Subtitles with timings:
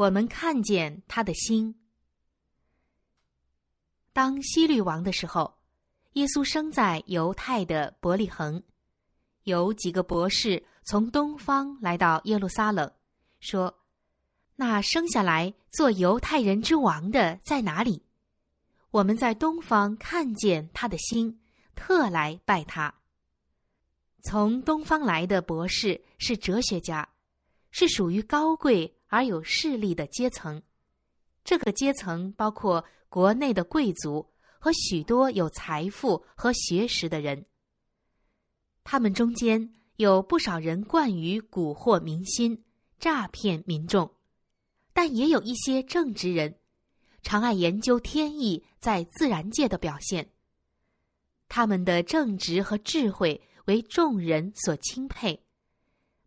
[0.00, 1.78] 我们看见他的心。
[4.14, 5.58] 当希律王的时候，
[6.14, 8.62] 耶稣生在犹太的伯利恒。
[9.42, 12.90] 有几个博士从东方来到耶路撒冷，
[13.40, 13.78] 说
[14.56, 18.02] ：“那生下来做犹太人之王的在哪里？
[18.92, 21.38] 我们在东方看见他的心，
[21.74, 22.94] 特来拜他。”
[24.24, 27.06] 从东方来的博士是哲学家，
[27.70, 30.62] 是属于高贵而有势力的阶层。
[31.44, 34.26] 这个阶层包括国内的贵族
[34.58, 37.44] 和许多有财富和学识的人。
[38.84, 42.64] 他们中间有不少人惯于蛊惑民心、
[42.98, 44.10] 诈骗民众，
[44.92, 46.54] 但也有一些正直人，
[47.22, 50.30] 常爱研究天意在自然界的表现。
[51.48, 55.42] 他们的正直和智慧为众人所钦佩。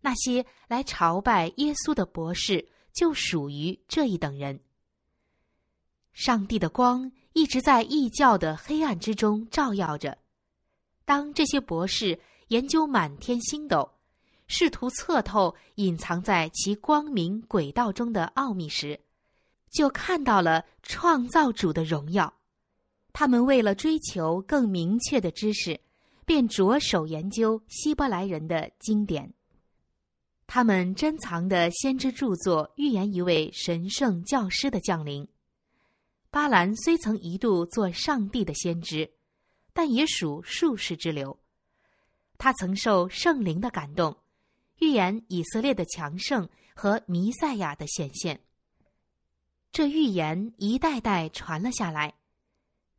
[0.02, 4.60] 那些来朝拜耶稣的博士就属于这一等人。
[6.14, 10.18] 上帝的光一直在异教的黑暗之中照耀着。
[11.04, 12.20] 当这些博士。
[12.50, 13.90] 研究满天星斗，
[14.46, 19.00] 试图测透隐藏在其光明轨道中的奥秘时，
[19.72, 22.32] 就看到了创造主的荣耀。
[23.12, 25.80] 他们为了追求更明确的知识，
[26.26, 29.34] 便着手研究希伯来人的经典。
[30.46, 35.28] 他们珍藏的先知著作预言一位神圣教师的降临。
[36.30, 39.12] 巴兰虽曾一度做上帝的先知，
[39.74, 41.40] 但也属术士之流。
[42.38, 44.18] 他曾受圣灵的感动，
[44.80, 48.40] 预言以色列的强盛和弥赛亚的显现。
[49.72, 52.14] 这预言一代代传了下来，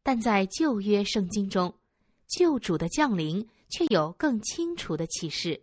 [0.03, 1.73] 但在旧约圣经中，
[2.27, 5.61] 救主的降临却有更清楚的启示。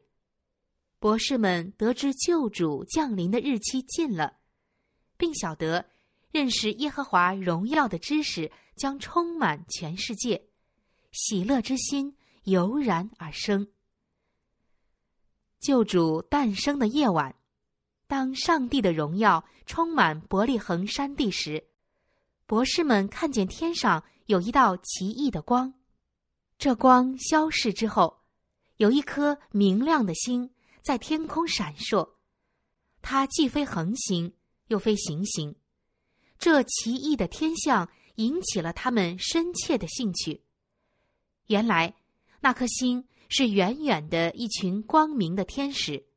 [1.01, 4.37] 博士们得知救主降临的日期近了，
[5.17, 5.83] 并晓得
[6.29, 10.47] 认识耶和华荣耀的知识将充满全世界，
[11.11, 12.15] 喜乐之心。
[12.43, 13.67] 油然而生。
[15.59, 17.35] 救主诞生的夜晚，
[18.07, 21.63] 当上帝的荣耀充满伯利恒山地时，
[22.47, 25.73] 博士们看见天上有一道奇异的光。
[26.57, 28.21] 这光消逝之后，
[28.77, 30.49] 有一颗明亮的星
[30.81, 32.09] 在天空闪烁。
[33.01, 34.33] 它既非恒星，
[34.67, 35.55] 又非行星。
[36.37, 40.43] 这奇异的天象引起了他们深切的兴趣。
[41.47, 41.95] 原来。
[42.43, 46.07] 那颗星是远远的一群光明的天使，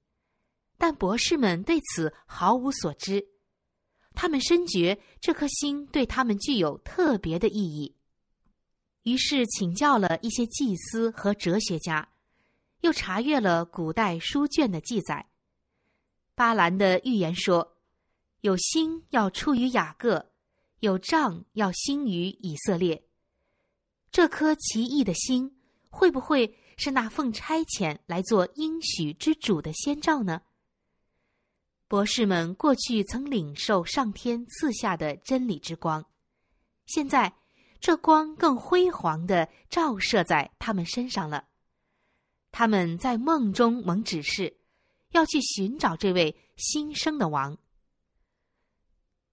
[0.78, 3.22] 但博士们对此毫无所知。
[4.14, 7.94] 他们深觉这颗星对他们具有特别的意义，
[9.02, 12.08] 于是请教了一些祭司和哲学家，
[12.84, 15.26] 又查阅了古代书卷的记载。
[16.34, 17.78] 巴兰的预言说，
[18.42, 20.30] 有星要出于雅各，
[20.80, 23.02] 有杖要兴于以色列。
[24.10, 25.50] 这颗奇异的星。
[25.96, 30.42] 会不会是那奉差遣来做应许之主的先兆呢？
[31.86, 36.04] 博士们过去曾领受上天赐下的真理之光，
[36.86, 37.32] 现在
[37.78, 41.44] 这光更辉煌的照射在他们身上了。
[42.56, 44.56] 他们在梦中蒙指示，
[45.10, 47.58] 要去寻找这位新生的王。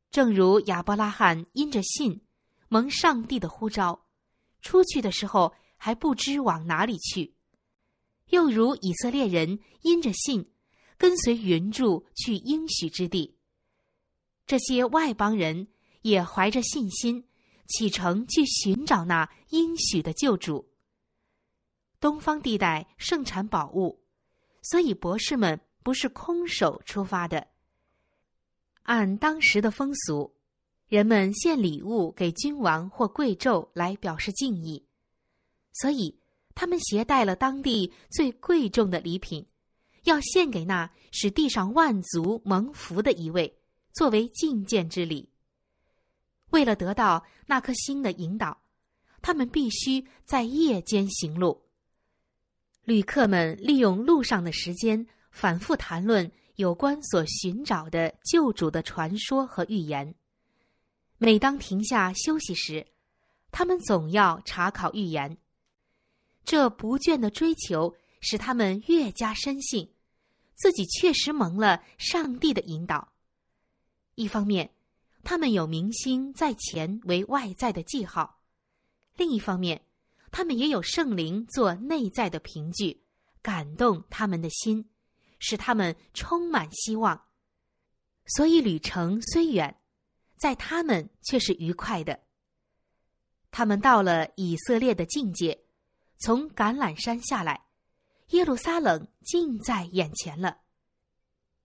[0.09, 2.21] 正如亚伯拉罕因着信
[2.67, 4.07] 蒙上帝的呼召，
[4.61, 5.53] 出去的时候。
[5.83, 7.33] 还不知往哪里去，
[8.29, 10.53] 又如以色列人因着信，
[10.95, 13.35] 跟随云柱去应许之地。
[14.45, 15.69] 这些外邦人
[16.03, 17.27] 也怀着信心
[17.67, 20.70] 启程去寻找那应许的救主。
[22.01, 24.03] 东方地带盛产宝物，
[24.63, 27.47] 所以博士们不是空手出发的。
[28.81, 30.33] 按当时的风俗，
[30.87, 34.83] 人们献礼物给君王或贵胄来表示敬意。
[35.73, 36.19] 所以，
[36.55, 39.45] 他们携带了当地最贵重的礼品，
[40.03, 43.55] 要献给那使地上万族蒙福的一位，
[43.93, 45.29] 作为觐见之礼。
[46.49, 48.59] 为了得到那颗星的引导，
[49.21, 51.61] 他们必须在夜间行路。
[52.83, 60.13] 旅客们利用路上的时间，反复谈论有关所寻找的救主的传说和预言。
[61.17, 62.85] 每当停下休息时，
[63.51, 65.37] 他们总要查考预言。
[66.43, 69.87] 这不倦的追求使他们越加深信，
[70.55, 73.13] 自己确实蒙了上帝的引导。
[74.15, 74.71] 一方面，
[75.23, 78.39] 他们有明星在前为外在的记号；
[79.15, 79.79] 另一方面，
[80.31, 83.03] 他们也有圣灵做内在的凭据，
[83.41, 84.89] 感动他们的心，
[85.39, 87.21] 使他们充满希望。
[88.25, 89.77] 所以旅程虽远，
[90.37, 92.19] 在他们却是愉快的。
[93.51, 95.65] 他们到了以色列的境界，
[96.17, 97.65] 从橄榄山下来，
[98.29, 100.59] 耶路撒冷近在眼前了。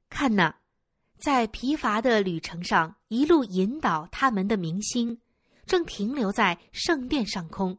[0.08, 0.52] 看呐，
[1.18, 5.20] 在疲乏的旅程上，一路引导他们的明星，
[5.66, 7.78] 正停留在圣殿上空，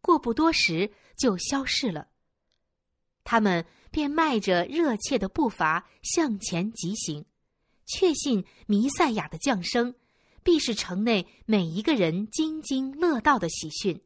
[0.00, 2.08] 过不多时就消逝了。
[3.24, 7.24] 他们便迈着热切的步伐向前疾行，
[7.86, 9.94] 确信弥赛亚的降生。
[10.42, 14.02] 必是城内每一个人津津乐道的喜讯。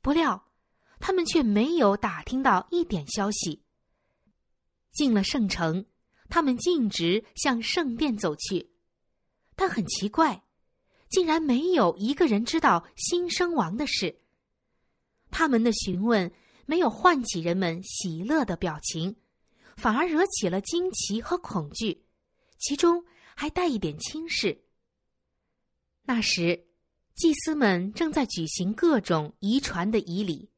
[0.00, 0.48] 不料，
[0.98, 3.62] 他们却没有打听到一点消息。
[4.92, 5.84] 进了圣城，
[6.30, 8.70] 他们径直向圣殿走去，
[9.54, 10.42] 但很奇怪，
[11.10, 14.19] 竟然没有一个人知道新生王的事。
[15.30, 16.30] 他们的询问
[16.66, 19.16] 没有唤起人们喜乐的表情，
[19.76, 22.04] 反而惹起了惊奇和恐惧，
[22.58, 23.04] 其中
[23.34, 24.56] 还带一点轻视。
[26.02, 26.66] 那时，
[27.14, 30.48] 祭司们正在举行各种遗传的仪礼，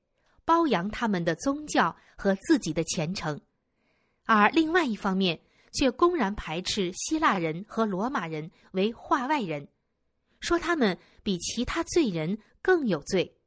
[0.44, 3.36] 褒扬他们的宗教和自己的虔诚；
[4.24, 5.40] 而另外一方面，
[5.72, 9.66] 却公然排斥希腊人和罗马人为化外人，
[10.40, 13.38] 说他们比其他罪人更有罪。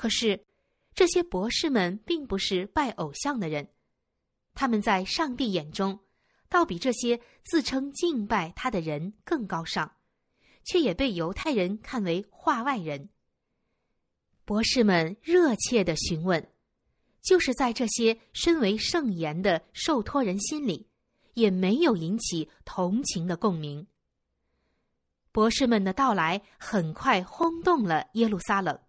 [0.00, 0.46] 可是，
[0.94, 3.68] 这些博士们并不是拜偶像的人，
[4.54, 6.00] 他们在上帝眼中，
[6.48, 9.92] 倒比这些自称敬拜他的人更高尚。
[10.64, 13.10] 却也被犹太人看为化外人。
[14.46, 16.50] 博士们热切的询问，
[17.20, 20.88] 就是在这些身为圣言的受托人心里，
[21.34, 23.86] 也没有引起同情的共鸣。
[25.30, 28.80] 博士们的到来很快轰动了耶路撒冷，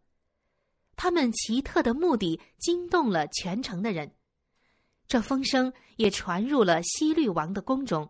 [1.03, 4.13] 他们奇特的目的惊动了全城的人，
[5.07, 8.07] 这风声也传入了西律王的宫中。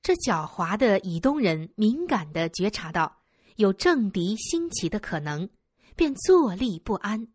[0.00, 3.20] 这狡猾的以东人敏感的觉察到
[3.56, 5.50] 有政敌兴起的可能，
[5.96, 7.26] 便坐立不安。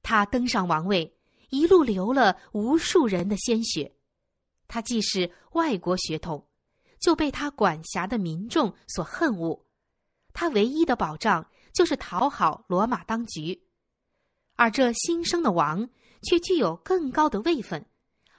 [0.00, 1.16] 他登上王位，
[1.50, 3.92] 一路流了无数人的鲜血。
[4.68, 6.46] 他既是外国血统，
[7.00, 9.66] 就被他管辖的民众所恨恶。
[10.32, 11.44] 他唯一的保障
[11.76, 13.62] 就是讨好罗马当局，
[14.54, 15.86] 而这新生的王
[16.22, 17.84] 却具有更高的位分，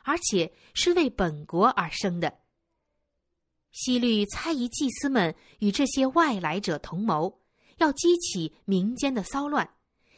[0.04, 2.40] 而且是为本国而生的。
[3.72, 7.40] 西律猜疑祭司们与这些外来者同谋，
[7.78, 9.70] 要激起民间的骚乱，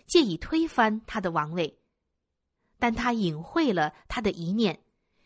[0.07, 1.77] 借以推翻他的王位。
[2.77, 4.81] 但他隐晦了他的一念，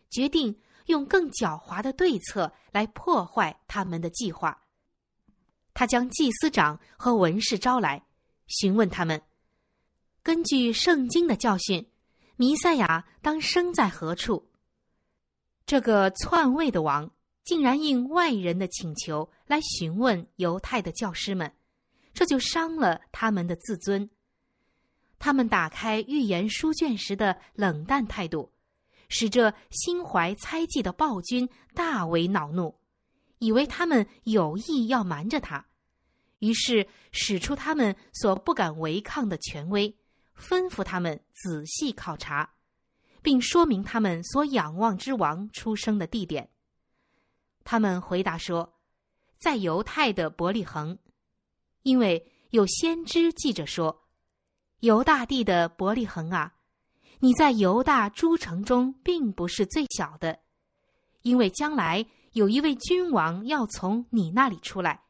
[0.09, 4.62] 决定用更狡猾的对策来破坏他们的计划。
[5.73, 8.03] 他将祭司长和文士招来，
[8.47, 9.21] 询问他们：
[10.21, 11.87] 根据圣经的教训，
[12.35, 14.49] 弥赛亚当生在何处？
[15.65, 17.11] 这个篡位的王。
[17.43, 21.53] 竟然应外人的请求来询问犹太的教师们，
[22.13, 24.09] 这就伤了他们的自尊。
[25.19, 28.50] 他们打开预言书卷时的冷淡态度，
[29.09, 32.74] 使这心怀猜忌的暴君大为恼怒，
[33.43, 35.65] 以为他们有意要瞒着他，
[36.39, 39.93] 于是使出他们所不敢违抗的权威，
[40.38, 42.50] 吩咐他们仔细考察，
[43.21, 46.50] 并说明他们所仰望之王出生的地点。
[47.65, 48.73] 他们回答说，
[49.38, 50.97] 在犹太的伯利恒，
[51.81, 54.05] 因为有先知记着说，
[54.79, 56.53] 犹大地的伯利恒啊，
[57.19, 60.39] 你在犹大诸城中并不是最小的，
[61.23, 65.03] 因为将来有一位君王要从你那里出来，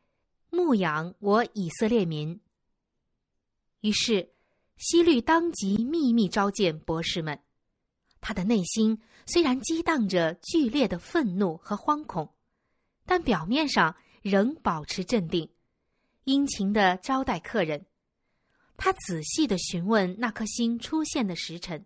[0.49, 2.39] 牧养我以色列民。
[3.79, 4.29] 于是，
[4.77, 7.39] 希律当即秘密召见博士们，
[8.19, 12.29] 他的内心虽然激荡着剧烈的愤怒和惶恐。
[13.05, 15.49] 但表面上仍保持镇定，
[16.23, 17.85] 殷勤的招待客人。
[18.75, 21.85] 他仔细的询问那颗星出现的时辰，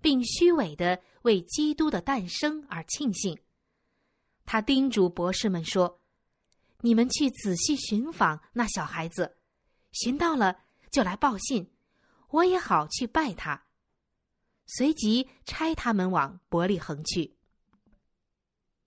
[0.00, 3.36] 并虚伪的为基督的诞生而庆幸。
[4.44, 6.00] 他叮嘱博士们说
[6.82, 9.36] ：“你们去仔细寻访那小孩子，
[9.92, 10.56] 寻到了
[10.90, 11.70] 就来报信，
[12.30, 13.64] 我也好去拜他。”
[14.66, 17.36] 随即差他们往伯利恒去。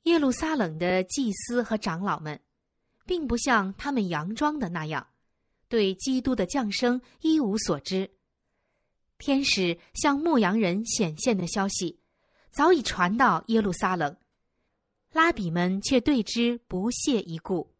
[0.03, 2.41] 耶路撒冷的祭司和长老们，
[3.05, 5.05] 并不像他们佯装的那样，
[5.67, 8.09] 对基督的降生一无所知。
[9.19, 11.99] 天使向牧羊人显现的消息，
[12.51, 14.15] 早已传到耶路撒冷，
[15.17, 17.73] 拉比们却对之不屑一顾。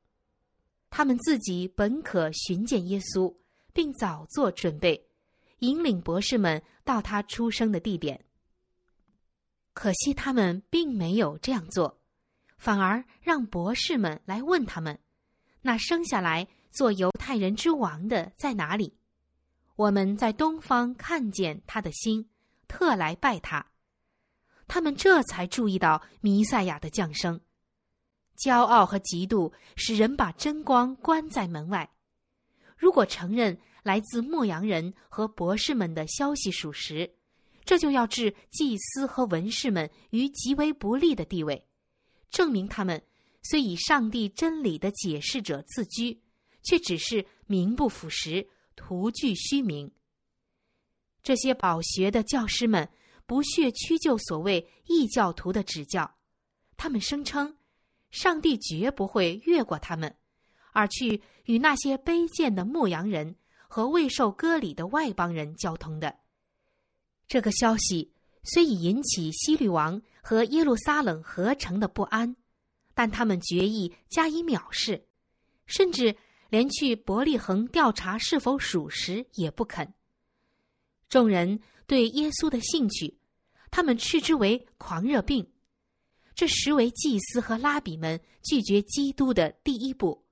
[0.90, 3.32] 他们自己本可寻见耶稣，
[3.74, 5.08] 并早做准备，
[5.60, 8.26] 引领博士们到他出生的地点。
[9.76, 12.02] 可惜他们并没有这样做。
[12.58, 15.00] 反而让博士们来问他们：
[15.62, 18.98] 那生下来做犹太人之王的在哪里？
[19.76, 22.28] 我们在东方看见他的星，
[22.68, 23.64] 特来拜他。
[24.68, 27.40] 他们这才注意到弥赛亚的降生。
[28.38, 31.90] 骄傲和嫉妒使人把真光关在门外。
[32.78, 37.12] 如果承认来自牧羊人和博士们的消息属实，
[37.66, 41.68] 这就要置祭司和文士们于极为不利的地位，
[42.30, 43.02] 证明他们
[43.42, 46.22] 虽以上帝真理的解释者自居，
[46.62, 49.92] 却只是名不符实、徒具虚名。
[51.24, 52.88] 这些饱学的教师们
[53.28, 56.16] 不屑屈就所谓异教徒的指教，
[56.76, 57.56] 他们声称。
[58.10, 60.16] 上帝绝不会越过他们，
[60.72, 63.36] 而去与那些卑贱的牧羊人
[63.68, 66.18] 和未受割礼的外邦人交通的。
[67.28, 72.34] 这个消息虽已引起希律王和耶路撒冷合成的不安，
[72.94, 75.06] 但他们决意加以藐视，
[75.66, 76.16] 甚至
[76.50, 79.94] 连去伯利恒调查是否属实也不肯。
[81.10, 83.17] 众人对耶稣的兴趣，
[83.72, 85.48] 他们斥之为狂热病。
[86.36, 90.24] 这实为祭司和拉比们拒绝基督的第一步。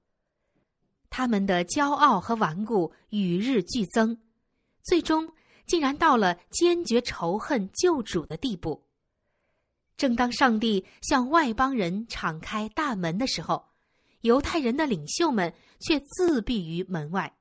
[1.10, 4.15] 他们的骄傲和顽固与日俱增，
[4.84, 5.34] 最终
[5.65, 8.86] 竟然到了坚决仇恨救主的地步。
[9.98, 13.65] 正当上帝向外邦人敞开大门的时候，
[14.22, 17.34] 犹太人的领袖们却自闭于门外。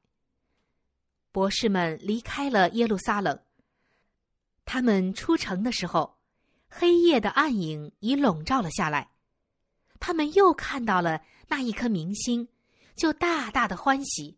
[1.32, 3.38] 博士们离开了耶路撒冷，
[4.64, 6.14] 他们出城的时候。
[6.76, 9.12] 黑夜的暗影已笼罩了下来，
[10.00, 12.48] 他们又看到了那一颗明星，
[12.96, 14.36] 就大大的欢喜。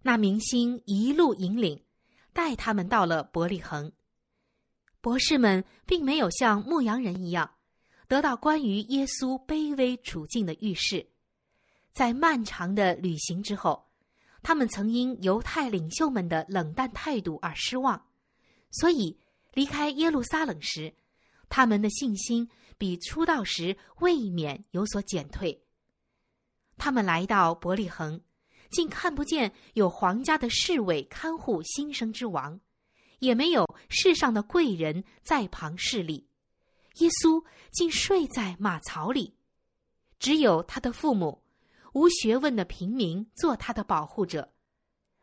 [0.00, 1.84] 那明星一路引领，
[2.32, 3.92] 带他们到了伯利恒。
[5.02, 7.50] 博士们并没有像牧羊人一样，
[8.08, 11.06] 得到关于耶稣卑微处境的预示。
[11.92, 13.90] 在漫长的旅行之后，
[14.42, 18.06] 他们曾因犹太领袖们的冷淡态度而失望，
[18.70, 19.18] 所以
[19.54, 20.94] 离开耶路撒冷时。
[21.48, 25.62] 他们的信心比出道时未免有所减退。
[26.78, 28.20] 他们来到伯利恒，
[28.70, 32.58] 竟看不见有皇家的侍卫看护新生之王，
[33.18, 36.26] 也没有世上的贵人在旁侍立。
[36.96, 39.34] 耶稣竟睡在马槽里，
[40.18, 41.42] 只有他的父母，
[41.92, 44.52] 无学问的平民做他的保护者。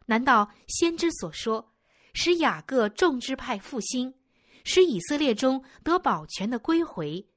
[0.05, 1.73] 难道先知所说，
[2.13, 4.13] 使雅各众支派复兴？
[4.63, 7.27] 使以色列中得保全的归回，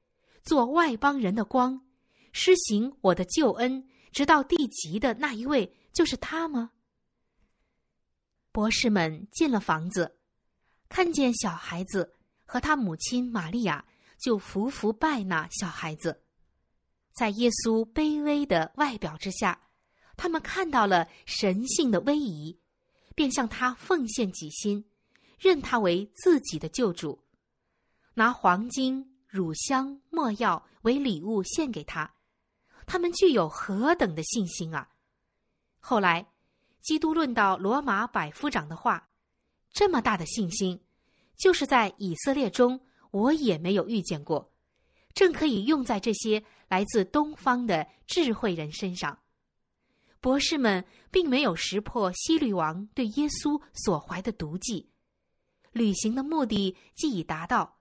[0.43, 1.85] 做外邦人的光，
[2.31, 6.71] 施行我的救恩，直到地极的那一位，就是他吗？
[8.51, 10.17] 博士们进了房子，
[10.89, 12.13] 看见小孩子
[12.45, 13.83] 和他母亲玛利亚，
[14.19, 16.21] 就伏伏拜那小孩子。
[17.13, 19.59] 在耶稣卑微的外表之下，
[20.15, 22.59] 他们看到了神性的威仪，
[23.15, 24.85] 便向他奉献己心。
[25.37, 27.19] 认他为自己的救主，
[28.13, 32.13] 拿黄金、乳香、没药为礼物献给他，
[32.85, 34.89] 他们具有何等的信心啊！
[35.79, 36.25] 后来，
[36.81, 39.09] 基督论到罗马百夫长的话，
[39.71, 40.79] 这么大的信心，
[41.37, 42.79] 就是在以色列中
[43.11, 44.53] 我也没有遇见过，
[45.13, 49.17] 正可以用在这些来自东方的智慧人身上。
[50.19, 54.89] 博士们并没有识破希律王对耶稣所怀的毒计。
[55.73, 57.79] 旅行的目的既已达到，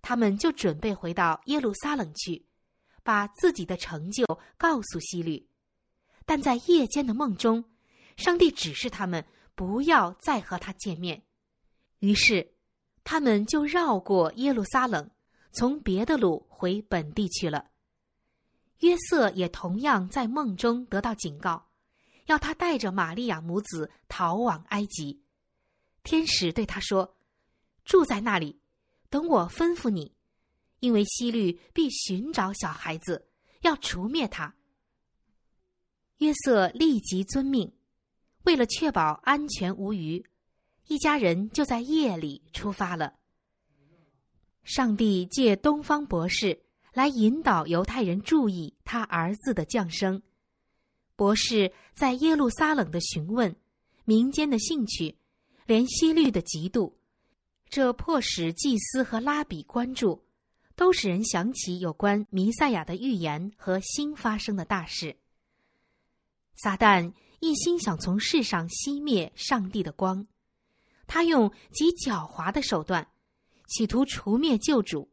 [0.00, 2.46] 他们就准备回到耶路撒冷去，
[3.02, 4.24] 把自己的成就
[4.56, 5.48] 告诉希律。
[6.24, 7.64] 但在夜间的梦中，
[8.16, 9.24] 上帝指示他们
[9.56, 11.20] 不要再和他见面。
[11.98, 12.54] 于是，
[13.02, 15.10] 他们就绕过耶路撒冷，
[15.52, 17.70] 从别的路回本地去了。
[18.78, 21.70] 约瑟也同样在梦中得到警告，
[22.26, 25.22] 要他带着玛利亚母子逃往埃及。
[26.04, 27.16] 天使对他说。
[27.84, 28.58] 住在那里，
[29.10, 30.12] 等我吩咐你，
[30.80, 33.28] 因为希律必寻找小孩子，
[33.62, 34.54] 要除灭他。
[36.18, 37.72] 约瑟立即遵命，
[38.44, 40.24] 为了确保安全无虞，
[40.86, 43.14] 一家人就在夜里出发了。
[44.62, 46.62] 上帝借东方博士
[46.92, 50.22] 来引导犹太人注意他儿子的降生。
[51.16, 53.54] 博士在耶路撒冷的询问，
[54.04, 55.16] 民间的兴趣，
[55.66, 56.92] 连希律的嫉妒。
[57.72, 60.22] 这迫使祭司和拉比关注，
[60.76, 65.16] 都使人想起有关弥赛亚的预言和新发生的大事。
[66.54, 70.26] 撒旦一心想从世上熄灭上帝的光，
[71.06, 73.08] 他用极狡猾的手段，
[73.66, 75.10] 企图除灭救主。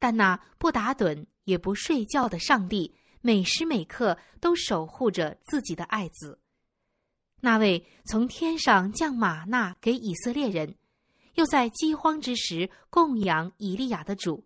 [0.00, 6.40] 但那不打盹也不睡觉的上帝，每时每刻都守护着自己的爱子。
[7.38, 10.74] 那位从天上降马纳给以色列人，
[11.34, 14.44] 又在饥荒之时供养以利亚的主，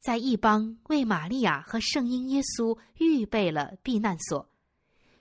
[0.00, 4.48] 在异邦为玛利亚和圣婴耶稣预备了避难所，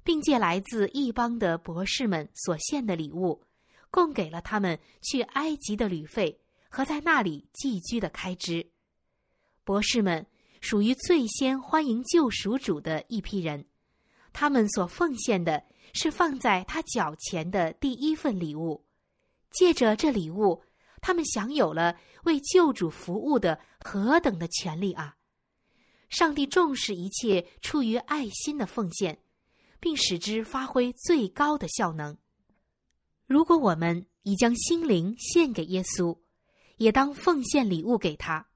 [0.04, 3.42] 并借来自异邦的博士们所献的礼物，
[3.92, 8.66] 供给了他们去埃及的旅费和在那里寄居的开支。
[9.64, 10.26] 博士们
[10.62, 13.66] 属于最先欢迎救赎主的一批人，
[14.34, 18.84] 他们所奉献的是放在他脚前的第一份礼物。
[19.52, 20.62] 借着这礼物，
[21.02, 25.16] 他们享有了为救主服务的何等的权利啊！
[26.10, 29.20] 上帝重视一切出于爱心的奉献，
[29.80, 32.18] 并使之发挥最高的效能。
[33.28, 36.18] 如果我们已将心灵献给耶稣，
[36.78, 38.48] 也当奉献礼物给他。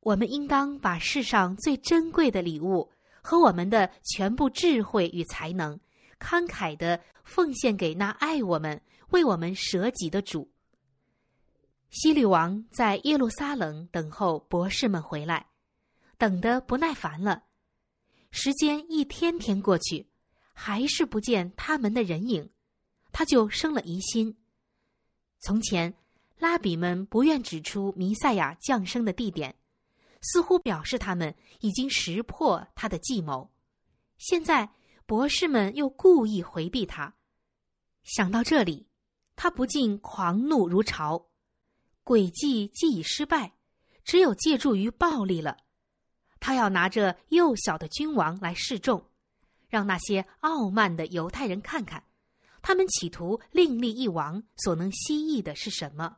[0.00, 2.90] 我们应当把世上最珍贵的礼物
[3.22, 5.78] 和我们的全部智慧与才能，
[6.20, 10.50] 慷慨的奉献给那爱我们、为我们舍己的主。
[11.90, 15.48] 希律王在耶路撒冷等候博士们回来，
[16.16, 17.44] 等得不耐烦了。
[18.30, 20.06] 时间一天天过去，
[20.52, 22.50] 还是不见他们的人影，
[23.10, 24.36] 他就生了疑心。
[25.40, 25.94] 从前，
[26.38, 29.54] 拉比们不愿指出弥赛亚降生的地点。
[30.20, 33.52] 似乎表示他们已经识破他的计谋，
[34.18, 34.68] 现在
[35.06, 37.14] 博士们又故意回避他。
[38.02, 38.88] 想到这里，
[39.36, 41.28] 他不禁狂怒如潮。
[42.08, 43.52] 诡计既已失败，
[44.02, 45.58] 只有借助于暴力了。
[46.40, 49.10] 他要拿着幼小的君王来示众，
[49.68, 52.02] 让那些傲慢的犹太人看看，
[52.62, 56.16] 他们企图另立一王所能蜥蜴的是什么。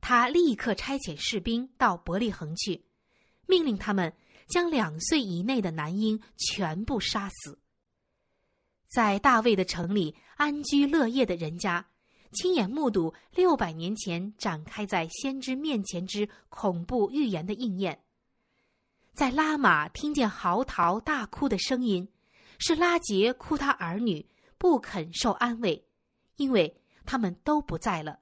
[0.00, 2.86] 他立刻差遣士兵到伯利恒去，
[3.46, 4.10] 命令他们
[4.48, 7.58] 将两岁以内的男婴全部杀死。
[8.88, 11.86] 在大卫的城里安居乐业的人家，
[12.32, 18.02] 亲眼目睹六百年前展开在先知面前之恐怖预言的应验。
[19.12, 22.08] 在拉玛听见嚎啕大哭的声音，
[22.58, 24.24] 是拉杰哭他儿女
[24.56, 25.84] 不肯受安慰，
[26.36, 28.20] 因为他们都不在了。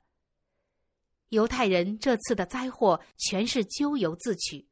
[1.29, 4.67] 犹太人这次的灾祸全是咎由自取。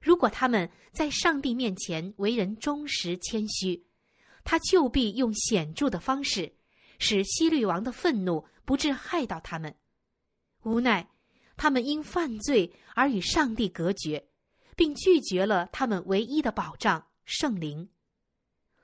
[0.00, 3.84] 如果他们在上帝面前为人忠实谦虚，
[4.44, 6.54] 他就必用显著的方式，
[7.00, 9.74] 使希律王的愤怒不致害到他们。
[10.62, 11.10] 无奈，
[11.56, 14.28] 他们因犯罪而与上帝隔绝，
[14.76, 17.88] 并拒绝了他们唯一的保障——圣灵。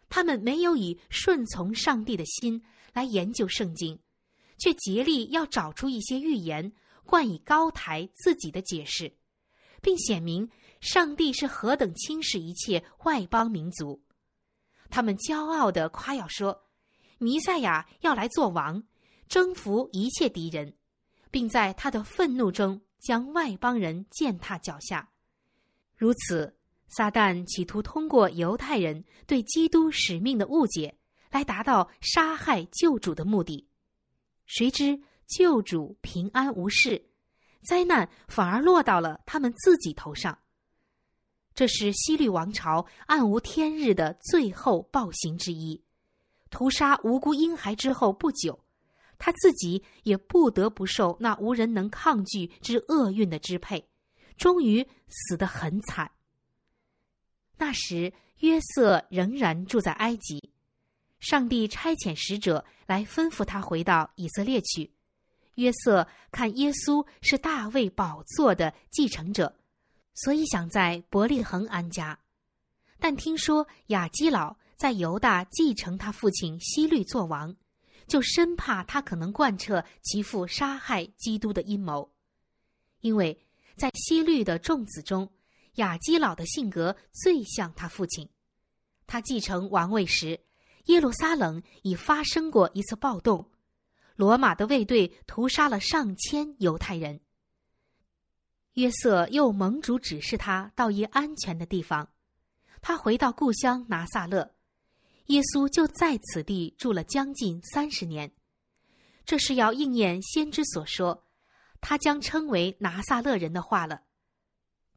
[0.09, 2.61] 他们没有以顺从上帝的心
[2.93, 3.97] 来研究圣经，
[4.59, 6.73] 却竭力要找出一些预言。
[7.05, 9.17] 冠以高台自己的解释，
[9.81, 14.03] 并显明上帝是何等轻视一切外邦民族。
[14.91, 16.65] 他们骄傲的夸耀说
[17.19, 18.83] ：“弥赛亚要来做王，
[19.29, 20.75] 征服一切敌人，
[21.31, 25.09] 并在他的愤怒中将外邦人践踏脚下。”
[25.97, 26.57] 如此，
[26.89, 30.97] 撒旦企图通过犹太人对基督使命的误解，
[31.31, 33.67] 来达到杀害救主的目的。
[34.47, 35.01] 谁知？
[35.27, 37.05] 救主平安无事，
[37.65, 40.39] 灾难反而落到了他们自己头上。
[41.53, 45.83] 这是西律王朝暗无天日的最后暴行之一。
[46.51, 48.57] 屠杀无辜婴孩之后不久，
[49.19, 53.89] 他自己也不得不受那无人能抗拒之厄运的支配，
[54.37, 56.11] 终于死得很惨。
[57.57, 60.53] 那时约瑟仍然住在埃及，
[61.21, 64.93] 上帝差遣使者来吩咐他回到以色列去。
[65.55, 69.57] 约瑟看耶稣是大卫宝座的继承者，
[70.15, 72.19] 所以想在伯利恒安家。
[72.99, 77.57] 但听说亚基老在犹大继承他父亲希律做王，
[78.07, 82.13] 就生怕他可能贯彻其父杀害基督的阴谋。
[83.01, 83.39] 因为
[83.77, 85.31] 在希律的众子中，
[85.75, 88.29] 亚基老的性格最像他父亲。
[89.07, 90.41] 他继承王位时，
[90.87, 93.51] 耶路撒冷已发生过一次暴动。
[94.17, 97.21] 罗马的卫队屠杀了上千犹太人。
[98.75, 102.09] 约瑟又盟主指示他到一安全的地方，
[102.81, 104.56] 他回到故乡拿撒勒，
[105.27, 108.31] 耶稣就在此地住了将近三十年。
[109.25, 111.25] 这是要应验先知所说，
[111.81, 114.03] 他将称为拿撒勒人的话了。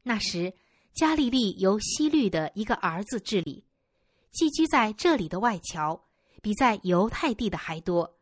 [0.02, 0.54] 那时，
[0.94, 3.64] 加利利由西律的一个儿子治理，
[4.30, 6.04] 寄居在这里的外侨
[6.40, 8.18] 比在犹太地的还多。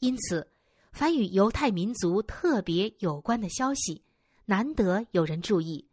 [0.00, 0.50] 因此，
[0.92, 4.02] 凡与犹太民族特别有关的消息，
[4.44, 5.88] 难得有人注意。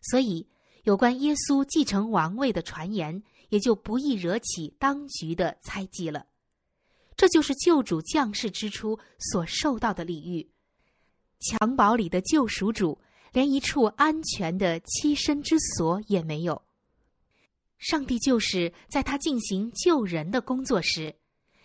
[0.00, 0.46] 所以，
[0.84, 3.22] 有关耶稣继承王位的传言
[3.54, 6.26] 也就不易惹起当局的猜忌了。
[7.16, 10.50] 这就是救主降世之初所受到的礼遇。
[11.38, 13.00] 襁褓里的救赎主
[13.32, 16.60] 连一处安全的栖身之所也没有。
[17.78, 21.14] 上帝就是在他进行救人的工作时，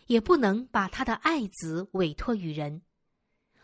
[0.05, 2.83] 也不能把他的爱子委托于人。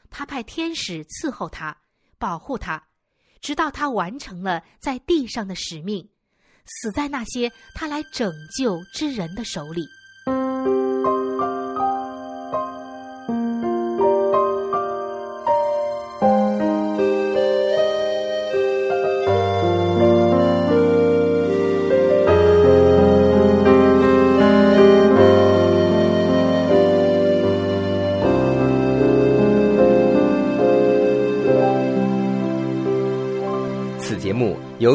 [0.09, 1.79] 他派天使伺候他，
[2.17, 2.87] 保护他，
[3.39, 6.09] 直到他完成了在地上的使命，
[6.65, 9.94] 死在那些他来拯救之人的手里。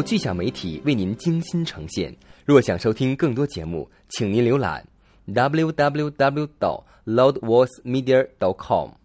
[0.01, 2.17] 由巨响媒体为您精心呈现。
[2.47, 4.83] 若想收听更多节目，请您浏览
[5.27, 6.49] www.
[6.59, 8.27] 到 loudvoicemedia.
[8.39, 9.00] dot com。